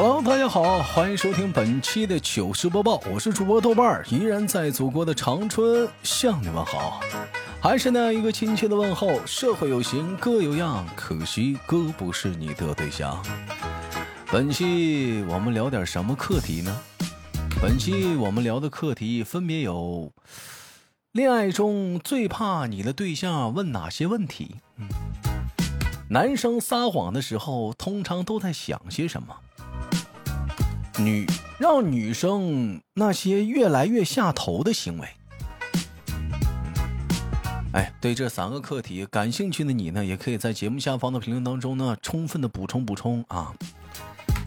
[0.00, 7.00] Hello，大家好，欢迎收听本期的糗事播报，我是主播豆瓣儿，依然在祖国的长春向你们好，
[7.60, 9.20] 还是那样一个亲切的问候。
[9.26, 13.20] 社会有形，哥有样，可惜哥不是你的对象。
[14.30, 16.80] 本期我们聊点什么课题呢？
[17.60, 20.12] 本期我们聊的课题分别有：
[21.10, 24.58] 恋爱中最怕你的对象问哪些问题？
[26.10, 29.34] 男生撒谎的时候通常都在想些什么？
[30.98, 31.26] 女
[31.58, 35.08] 让女生那些越来越下头的行为。
[37.72, 43.54] 哎，对这三个课题感兴趣的你呢，也可以在节目下方的评论当中呢，充分的补充补充啊。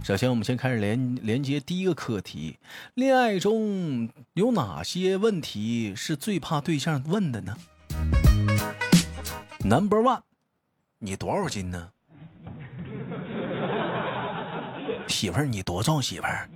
[0.03, 2.57] 首先，我们先开始连连接第一个课题：
[2.95, 7.55] 恋爱中有哪些问题是最怕对象问的呢
[9.63, 10.21] ？Number one，
[10.99, 11.91] 你多少斤呢？
[15.11, 16.01] 媳妇儿，你多重？
[16.01, 16.49] 媳妇儿，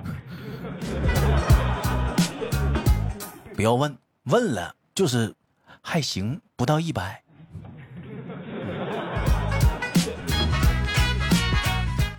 [3.56, 5.36] 不要问，问了就是
[5.82, 7.22] 还行，不到一百。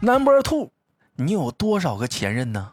[0.01, 0.71] Number two，
[1.17, 2.73] 你有多少个前任呢？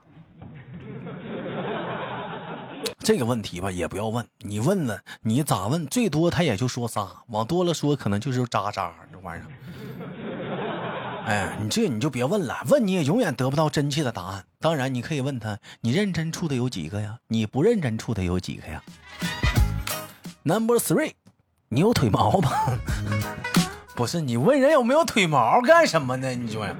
[2.99, 4.25] 这个问题吧，也不要问。
[4.39, 5.87] 你问了，你咋问？
[5.87, 9.47] 最多他也就说仨，往多了说，可能就是渣渣这玩意儿。
[11.25, 14.45] 哎，你这你就别问了，问你也永远得不到真切的答案。
[14.59, 17.17] 当然，你可以问他，你认真处的有几个呀？
[17.27, 18.83] 你不认真处的有几个呀
[20.43, 21.13] ？Number three，
[21.69, 22.51] 你有腿毛吗？
[23.95, 26.29] 不是，你问人有没有腿毛干什么呢？
[26.35, 26.75] 你说呀。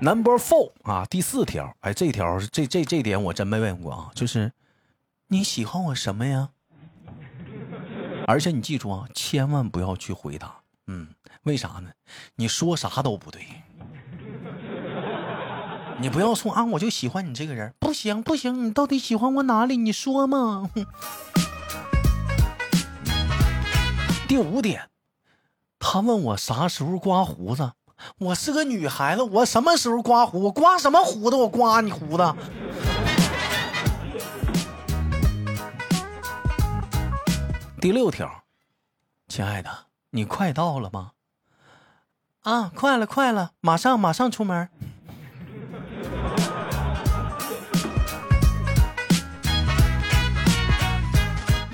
[0.00, 4.52] Number four 啊，第四条，哎，这条这这这点我真没问过啊，就是
[5.28, 6.50] 你喜欢我什么呀？
[8.26, 10.54] 而且你记住啊，千万不要去回答。
[10.86, 11.08] 嗯，
[11.44, 11.90] 为啥呢？
[12.36, 13.46] 你说啥都不对。
[16.00, 19.76] 你不要说啊，我就喜欢你这个人，不行不行，你到底喜欢我哪里？
[19.76, 20.70] 你说嘛。
[24.28, 24.90] 第五点，
[25.78, 27.72] 他问我啥时候刮胡子，
[28.18, 30.42] 我是个女孩子，我什么时候刮胡？
[30.44, 31.36] 我刮什么胡子？
[31.36, 32.34] 我刮你胡子。
[37.80, 38.44] 第六条，
[39.28, 39.70] 亲爱的。
[40.10, 41.12] 你快到了吗？
[42.48, 44.70] 啊，快了，快了，马上，马上出门。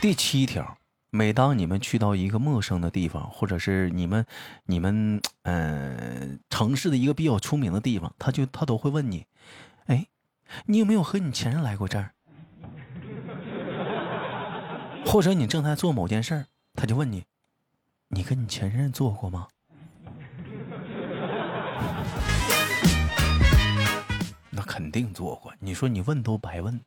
[0.00, 0.76] 第七条，
[1.10, 4.26] 每当你们去到一个陌生的地方，或者是你们、
[4.64, 9.26] 你们，嗯，城市的一个比较出名的地方，他就他都会问你，
[9.86, 10.08] 哎，
[10.66, 12.10] 你有没有和你前任来过这儿？
[15.06, 17.22] 或者你正在做某件事，他就问你。
[18.08, 19.46] 你跟你前任做过吗？
[24.74, 25.54] 肯定做过。
[25.60, 26.80] 你说你问都白问，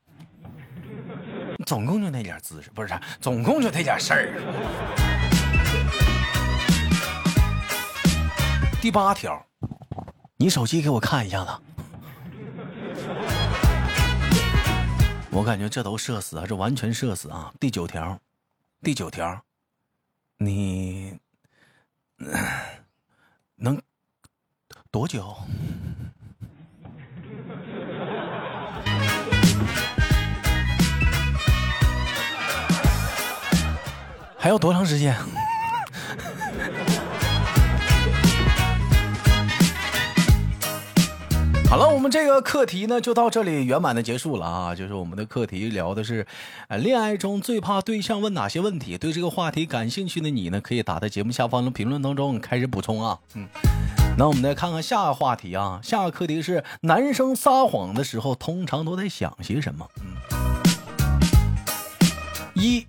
[1.66, 3.00] 总共就那点姿势，不是？
[3.22, 4.28] 总共就那点事儿。
[8.81, 9.42] 第八条，
[10.36, 11.52] 你手机给我看一下子。
[15.31, 17.54] 我感觉这都社死啊，这完全社死啊！
[17.58, 18.19] 第九条，
[18.84, 19.42] 第九条。
[20.40, 21.18] 你
[23.56, 23.81] 能
[24.92, 25.34] 多久？
[34.38, 35.16] 还要多长时间？
[41.70, 44.74] 好了，我们这个课题呢就到这里圆满的结束了啊！
[44.74, 46.25] 就是我们的课题聊的是，
[46.70, 48.98] 呃，恋爱中最怕对象问哪些问题？
[48.98, 53.19] 对这个话题感兴趣的你呢，可以打在节目下方的评论当中开始补充啊。
[53.34, 53.46] 嗯，
[54.18, 59.86] 那我们再看看下个话题啊，下个课题是男生撒谎的时候通常都在想些什么？
[60.00, 60.06] 嗯，
[62.54, 62.88] 一，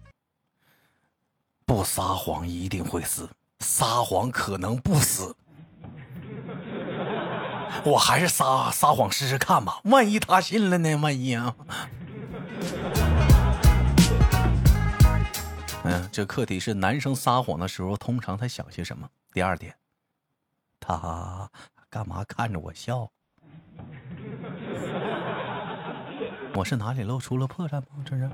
[1.69, 3.29] 不撒谎一定会死，
[3.59, 5.37] 撒谎可能不死。
[7.85, 10.97] 我还是撒撒谎试试看吧，万一他信了呢？
[10.97, 11.55] 万一啊！
[15.85, 19.06] 嗯，这课题是男生撒谎的时候通常他想些什么？
[19.35, 19.75] 第二点，
[20.81, 21.50] 他
[21.91, 23.00] 干嘛看着我笑？
[26.55, 27.88] 我是哪里露出了破绽吗？
[28.06, 28.31] 这是。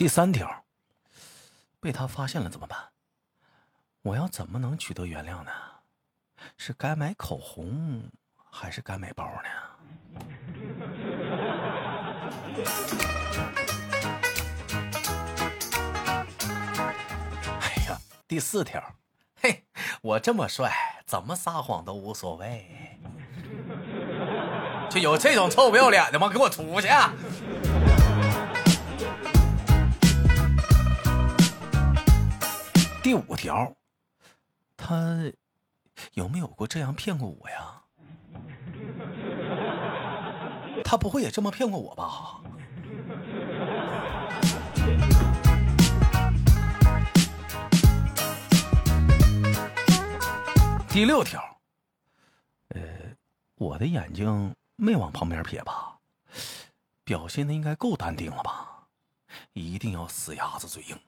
[0.00, 0.64] 第三条，
[1.78, 2.78] 被他发现了怎么办？
[4.00, 5.50] 我要怎么能取得原谅呢？
[6.56, 8.10] 是该买口红，
[8.50, 9.50] 还是该买包呢？
[17.60, 18.82] 哎呀，第四条，
[19.42, 19.66] 嘿，
[20.00, 22.98] 我这么帅，怎么撒谎都无所谓。
[24.88, 26.30] 就有这种臭不要脸的吗？
[26.30, 26.88] 给我出去！
[33.02, 33.74] 第五条，
[34.76, 35.32] 他
[36.12, 37.82] 有没有过这样骗过我呀？
[40.84, 42.42] 他不会也这么骗过我吧？
[50.90, 51.42] 第六条，
[52.68, 52.80] 呃，
[53.54, 55.98] 我的眼睛没往旁边撇吧？
[57.04, 58.86] 表现的应该够淡定了吧？
[59.54, 60.98] 一定要死鸭子嘴硬，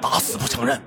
[0.00, 0.80] 打死不承认。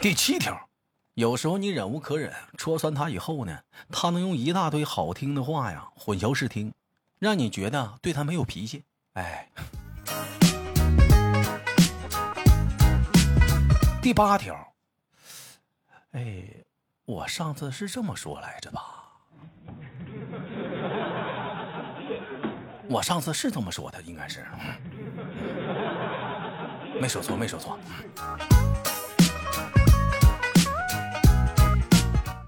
[0.00, 0.68] 第七条，
[1.14, 3.58] 有时候你忍无可忍，戳穿他以后呢，
[3.90, 6.72] 他能用一大堆好听的话呀混淆视听，
[7.18, 8.84] 让你觉得对他没有脾气。
[9.14, 9.50] 哎，
[14.00, 14.54] 第八条，
[16.12, 16.44] 哎，
[17.04, 19.05] 我上次是这么说来着吧？
[22.88, 24.46] 我上次是这么说的，应该是，
[27.00, 27.78] 没说错，没说错。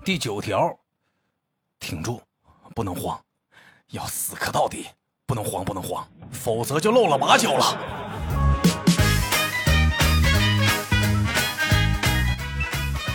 [0.04, 0.78] 第九条，
[1.80, 2.22] 挺住，
[2.74, 3.20] 不能慌，
[3.90, 4.86] 要死磕到底，
[5.26, 8.07] 不能慌，不能慌，否则就露了马脚了。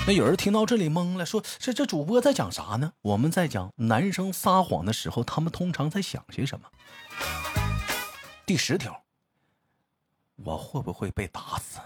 [0.05, 6.69] 那有人听到这里懵了，说：“这这主播在讲啥呢？”我们在讲男生撒谎的时候，他们通常在想些什么。
[8.45, 9.01] 第十条，
[10.35, 11.79] 我会不会被打死？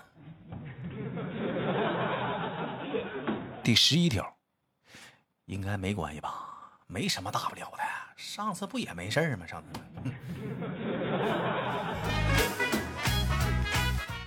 [3.64, 4.36] 第十一条。
[5.46, 7.78] 应该没关系吧，没什么大不了的。
[8.18, 9.46] 上次不也没事吗？
[9.46, 9.70] 上次。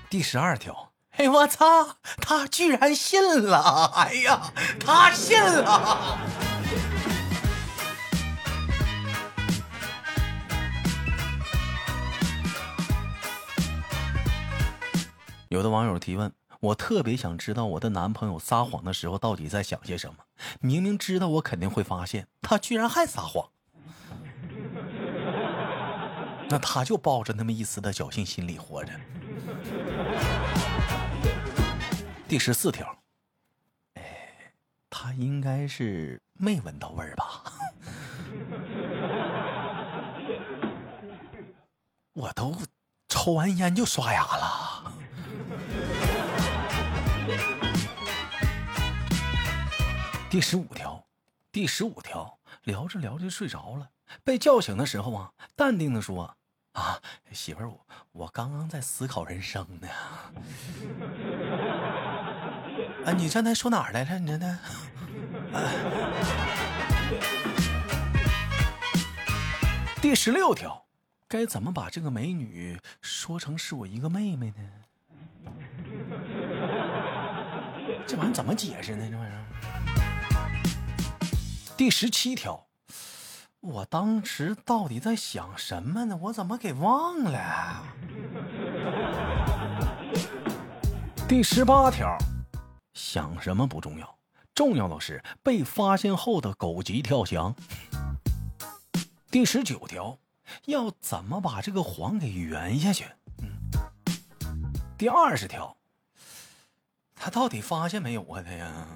[0.09, 0.90] 第十二条，
[1.21, 3.93] 哎我操，他居然信了！
[3.95, 4.41] 哎呀，
[4.83, 6.19] 他信了。
[15.51, 16.33] 有的网友提问。
[16.61, 20.17] 我特别想知道我的男朋友撒谎的时候到底在想些什么。
[20.61, 23.51] 明明知道我肯定会发现，他居然还撒谎。
[26.53, 28.93] 那他就抱着那么一丝的侥幸心理活着。
[32.27, 32.99] 第十四条，
[33.95, 34.03] 哎，
[34.91, 37.45] 他应该是没闻到味儿吧？
[42.13, 42.57] 我都
[43.09, 44.93] 抽完烟就刷牙了。
[50.29, 51.07] 第十五条，
[51.53, 53.91] 第十五条，聊着聊着就睡着了，
[54.25, 56.37] 被叫醒的时候啊，淡定的说
[56.81, 56.99] ：“啊，
[57.31, 59.89] 媳妇儿，我我刚刚在思考人生呢。
[63.05, 64.19] ”啊，你刚才说哪儿来着？
[64.19, 64.59] 你呢？
[70.01, 70.87] 第十六条，
[71.29, 74.63] 该怎么把这个美女说成是我一个妹妹呢？
[78.07, 79.07] 这玩意怎么解释呢？
[79.11, 79.45] 这玩意儿？
[81.77, 82.69] 第十七条，
[83.61, 86.19] 我当时到底在想什么呢？
[86.23, 87.85] 我怎么给忘了？
[91.29, 92.17] 第十八条，
[92.95, 94.17] 想什么不重要，
[94.55, 97.55] 重要的是被发现后的狗急跳墙。
[99.31, 100.17] 第十九条，
[100.65, 103.05] 要怎么把这个谎给圆下去？
[103.43, 103.51] 嗯。
[104.97, 105.77] 第二十条，
[107.15, 108.43] 他到底发现没有啊？
[108.43, 108.87] 他呀？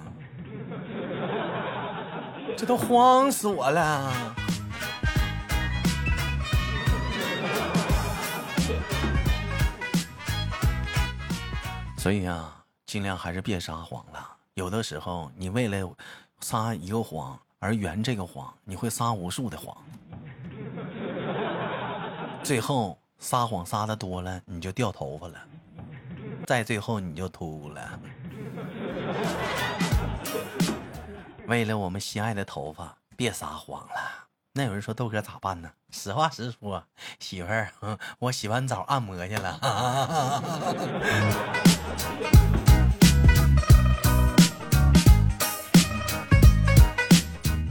[2.56, 4.34] 这都慌死我了！
[12.04, 14.36] 所以啊，尽量还是别撒谎了。
[14.52, 15.90] 有的时候，你为了
[16.38, 19.74] 撒一个谎而圆这个谎，你会撒无数的谎，
[22.42, 25.38] 最后撒谎撒的多了，你就掉头发了，
[26.46, 27.98] 再最后你就秃了。
[31.46, 34.26] 为了我们心爱的头发，别撒谎了。
[34.52, 35.70] 那有人说豆哥咋办呢？
[35.90, 36.84] 实话实说，
[37.18, 37.72] 媳妇儿，
[38.18, 39.58] 我洗完澡按摩去了。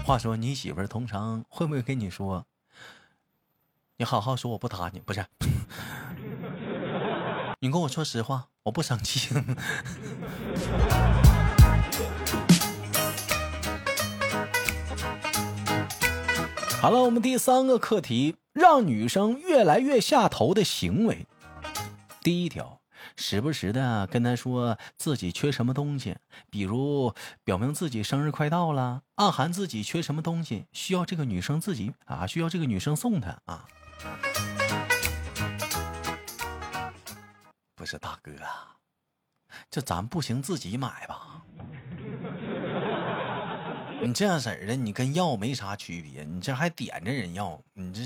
[0.06, 2.46] 话说你媳妇儿通常会不会跟你说
[3.98, 5.26] ：“你好好说，我不打你。”不是，
[7.62, 9.34] 你跟我说实话，我不生气。
[16.82, 21.26] 好了，我们第三个课题，让女生越来越下头的行为。
[22.22, 22.82] 第一条，
[23.16, 26.18] 时不时的跟她说自己缺什么东西，
[26.50, 33.68] 比如表明自己生日快到了，暗含自己缺什么东西，需要这个女生自己啊，需要这个女生送她啊。
[37.76, 38.32] 不是大哥，
[39.70, 41.42] 这咱不行，自己买吧。
[44.02, 48.02] 你这样式儿的，你跟要没啥区别，你这还点着人要，你这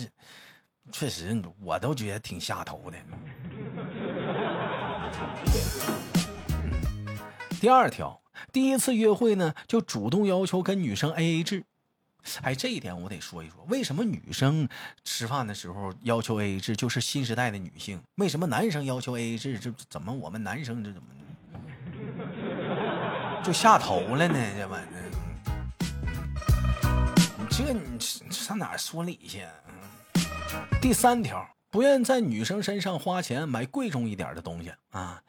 [0.91, 2.97] 确实我都觉得挺下头的。
[7.59, 8.21] 第二条，
[8.51, 11.63] 第一次约会呢，就主动要求跟女生 A A 制。
[12.41, 14.67] 哎，这一点我得说一说，为什么女生
[15.03, 18.01] 吃饭的时候要求 A A 制，就是新时代的女性？
[18.15, 21.07] 为什么男生要求 A A 制，这怎么我们男生这怎么
[23.43, 24.35] 就下头了呢？
[24.57, 25.03] 这玩意儿。
[27.49, 27.97] 这你
[28.29, 29.45] 上哪说理去？
[30.81, 35.21] 第三条，不愿在女生身上花钱买贵重一点的东西啊，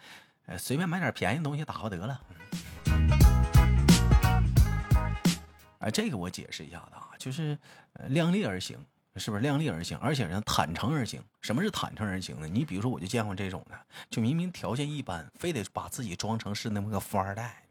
[0.47, 2.21] 呃，随便买点便宜东西打发得了。
[5.81, 7.59] 哎，这个我解释一下子啊，就是
[8.07, 8.79] 量力而行，
[9.17, 9.99] 是不是量力而行？
[9.99, 11.21] 而且呢，坦诚而行。
[11.41, 12.47] 什么是坦诚而行呢？
[12.47, 13.77] 你比如说，我就见过这种的，
[14.09, 17.63] 就明明条件一般，非得把自己装成是那么个富二代。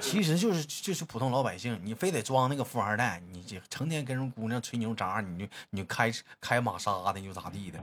[0.00, 7.78] 其实就是就是普通老百姓，你非得装那个富二代，你这成天跟人姑娘吹牛渣，你就你就开开玛莎的又咋地的？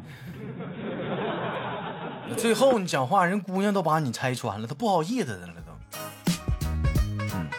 [2.35, 5.71] 最后你讲话，人姑娘都把你拆穿了，她不好意思的了都。
[7.33, 7.49] 嗯。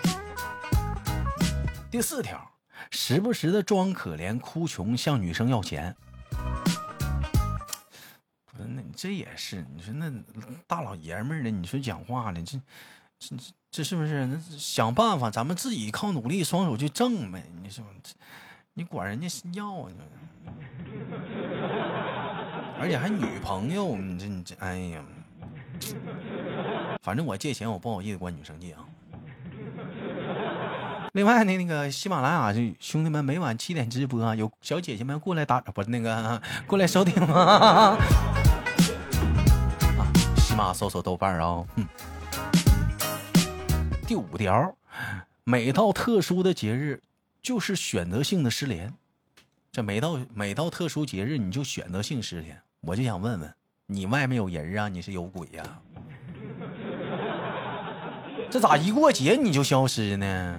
[1.91, 2.51] 第四条，
[2.91, 5.97] 时不时的装可怜哭穷，向女生要钱。
[8.59, 10.13] 那你这也是，你说那
[10.67, 12.61] 大老爷们儿的，你说讲话呢，这
[13.19, 13.43] 这这。
[13.71, 14.25] 这是不是？
[14.27, 17.45] 那想办法，咱们自己靠努力，双手去挣呗。
[17.63, 17.85] 你说，
[18.73, 19.93] 你管人家要啊？
[22.81, 25.05] 而且还女朋友，你这你这，哎呀！
[27.03, 28.81] 反正我借钱，我不好意思管女生借啊。
[31.13, 37.35] 另外呢，那个喜马拉雅就兄弟们每晚七点直播，有小姐姐们过来打，不是那个过来收听吗？
[39.99, 40.09] 啊，
[40.39, 41.87] 喜马搜索豆瓣啊，嗯。
[44.09, 44.75] 第五条，
[45.45, 47.03] 每到特殊的节日，
[47.43, 48.95] 就是选择性的失联。
[49.71, 52.59] 这每到每到特殊节日，你就选择性失联。
[52.81, 54.89] 我就想问问，你外面有人啊？
[54.89, 55.63] 你是有鬼呀？
[58.49, 60.59] 这咋一过节你就消失呢？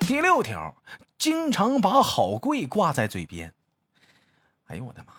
[0.00, 0.76] 第六条，
[1.16, 3.50] 经常把好贵挂在嘴边。
[4.66, 5.14] 哎呦我的妈！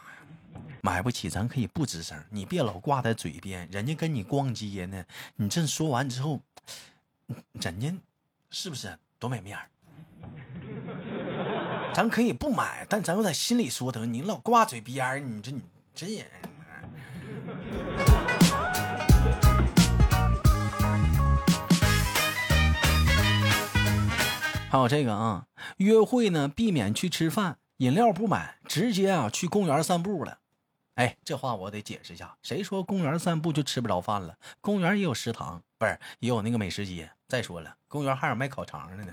[0.83, 2.21] 买不起，咱可以不吱声。
[2.29, 5.05] 你别老挂在嘴边，人家跟你逛街呢。
[5.35, 6.41] 你这说完之后，
[7.53, 7.93] 人家
[8.49, 9.67] 是不是多没面儿？
[11.93, 15.61] 咱可以不买，但咱又在心里说得，你老挂嘴边你这你
[15.93, 16.25] 这人。
[24.69, 25.45] 还有这个啊，
[25.77, 30.39] 约会呢，避免去吃饭，饮料不买，直接啊去公园散步了。
[31.01, 32.31] 哎，这话我得解释一下。
[32.43, 34.35] 谁说公园散步就吃不着饭了？
[34.61, 37.09] 公园也有食堂，不是也有那个美食街。
[37.27, 39.11] 再说了，公园还有卖烤肠的呢。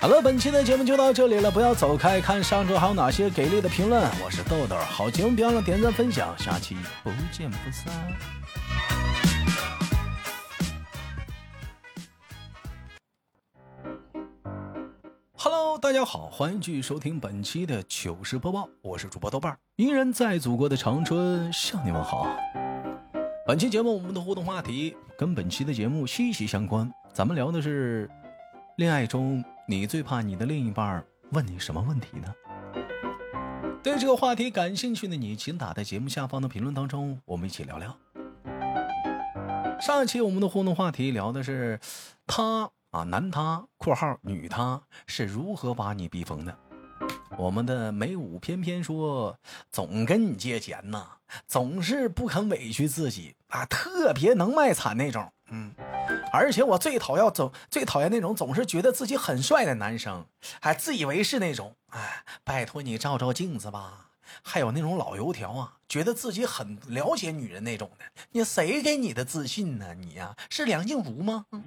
[0.00, 4.02] 好了，本期的节目就到这里了，不要走开，看上周还有哪些给力的评论。
[4.20, 7.94] 我是豆豆，好节目别忘了点赞分享，下期不见不散。
[15.84, 22.26] 大家好，欢迎继续收听本期的糗事播报，我是主播豆瓣儿，依然在祖国的长春向你们好。
[23.46, 28.08] 本期节目我们的互动话题跟本期的节目息息相关，咱们聊的是
[28.78, 32.34] 恋爱中你最怕你的另一半问你什么问题呢？
[33.82, 37.94] 对这个话题感兴趣的你，请打在节目下方的评论当中，我们一起聊聊。
[39.82, 41.78] 上一期我们的互动话题聊的是
[42.26, 42.70] 他。
[42.94, 46.56] 啊，男他（括号女他）是如何把你逼疯的？
[47.36, 49.36] 我们的美武偏偏说，
[49.68, 51.04] 总跟你借钱呐，
[51.44, 55.28] 总是不肯委屈自己啊，特别能卖惨那种。
[55.50, 55.74] 嗯，
[56.32, 60.24] 而且我最讨厌总最讨厌那种总是觉得自己很帅的男生，
[60.60, 61.74] 还自以为是那种。
[61.88, 64.10] 哎，拜托你照照镜子吧。
[64.40, 69.94] 还有那种老油条啊，觉得自己很了解女人那种的，你谁给你的自信呢？
[69.94, 71.46] 你呀，是梁静茹吗？
[71.50, 71.64] 嗯。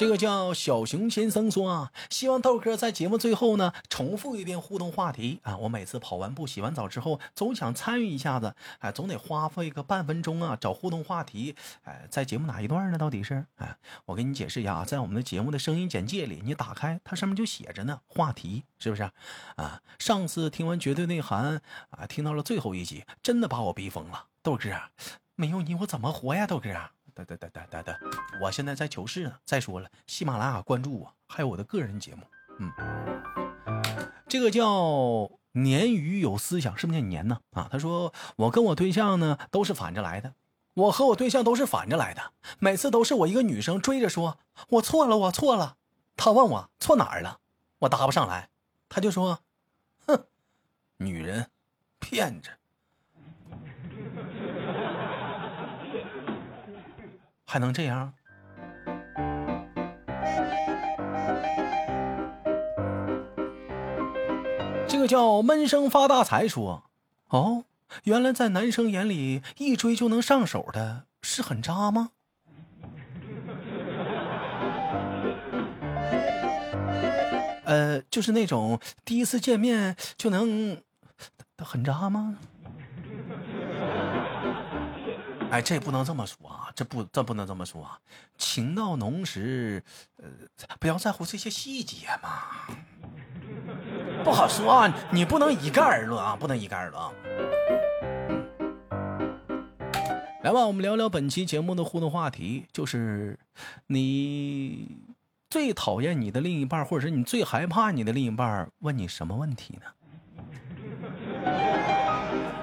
[0.00, 5.58] 这个叫小熊先生说啊，希望豆哥在节目最后呢重复一遍互动话题啊。
[5.58, 11.54] 我每次跑完步、洗完澡之后，总想参与一下子，哎，总得花费个半分钟啊，找互动话题。
[11.82, 12.96] 哎，在节目哪一段呢？
[12.96, 13.44] 到底是？
[13.56, 13.76] 哎，
[14.06, 19.02] 我给你解释一下啊，在我们的节目的声音简介里，你打开它上面就写着呢，话题是不是？
[19.56, 24.28] 啊，上次听完绝对内涵啊，听到了最后一集，真的把我逼疯了。
[24.42, 24.70] 豆哥，
[25.34, 26.46] 没有你我怎么活呀？
[26.46, 26.70] 豆哥。
[27.14, 27.98] 得得得得得得，
[28.42, 29.36] 我现在在求是呢。
[29.44, 32.22] 再说了，喜马拉雅关注我，还有我的个人节目。
[32.58, 32.72] 嗯，
[34.28, 37.40] 这个叫鲶鱼有思想，是不是念鲶呢？
[37.52, 40.34] 啊，他说我跟我对象呢都是反着来的，
[40.74, 44.38] 我和我对象都是反着来的，每次都是我一个女生追着说，
[44.68, 45.76] 我错了，我错了。
[46.16, 47.40] 他问我错哪儿了，
[47.80, 48.50] 我答不上来，
[48.90, 49.40] 他就说，
[50.06, 50.26] 哼，
[50.98, 51.50] 女人，
[51.98, 52.50] 骗子。
[57.50, 58.14] 还能这样？
[64.86, 66.84] 这个叫闷声发大财说
[67.30, 67.64] ：“哦，
[68.04, 72.10] 原来在男生眼里，一追就能上手的是很渣吗？”
[77.64, 80.80] 呃，就是那种第一次见面就能
[81.58, 82.38] 很渣吗？
[85.50, 86.70] 哎，这不能这么说啊！
[86.76, 87.98] 这不，这不能这么说啊！
[88.38, 89.82] 情到浓时，
[90.16, 90.28] 呃，
[90.78, 92.44] 不要在乎这些细节嘛。
[94.22, 97.02] 不好说啊，你不能一概而论啊，不能一概而论。
[97.02, 97.10] 啊。
[100.44, 103.36] 来吧，我们聊聊本期节目的互动话题，就是
[103.88, 104.98] 你
[105.50, 109.86] 最讨厌你的另一半，或者是你最害怕你的另一半问你什么问题呢？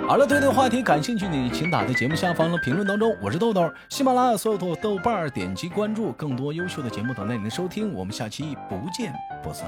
[0.07, 3.13] 好了，对这个话题感兴趣，你请打在节目下方的评论当中。
[3.21, 7.93] 我是豆豆，喜马拉雅所有的豆瓣儿点击关注，更多优秀的节目等待您的收听。
[7.93, 9.67] 我们下期不见不散。